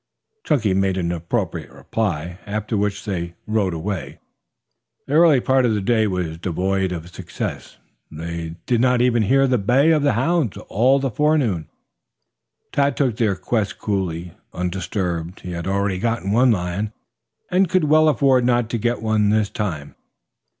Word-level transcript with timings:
Chunky 0.43 0.73
made 0.73 0.97
appropriate 0.97 1.69
reply, 1.69 2.39
after 2.47 2.75
which 2.75 3.05
they 3.05 3.35
rode 3.45 3.75
away. 3.75 4.17
The 5.05 5.13
early 5.13 5.39
part 5.41 5.63
of 5.63 5.75
the 5.75 5.79
day 5.79 6.07
was 6.07 6.39
devoid 6.39 6.91
of 6.91 7.07
success. 7.13 7.77
They 8.09 8.55
did 8.65 8.81
not 8.81 9.03
even 9.03 9.21
hear 9.21 9.45
the 9.45 9.59
bay 9.59 9.91
of 9.91 10.03
a 10.03 10.13
hound 10.13 10.57
all 10.69 10.97
the 10.97 11.11
forenoon. 11.11 11.69
Tad 12.71 12.97
took 12.97 13.17
their 13.17 13.35
quest 13.35 13.77
coolly, 13.77 14.31
undisturbed. 14.53 15.41
He 15.41 15.51
had 15.51 15.67
already 15.67 15.99
gotten 15.99 16.31
one 16.31 16.49
lion 16.49 16.93
and 17.51 17.69
could 17.69 17.83
well 17.83 18.09
afford 18.09 18.43
not 18.43 18.71
to 18.71 18.79
get 18.79 19.03
one 19.03 19.29
this 19.29 19.51
time. 19.51 19.93